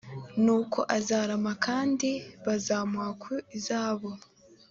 [0.43, 2.09] nuko azarama kandi
[2.45, 4.09] bazamuha ku izahabu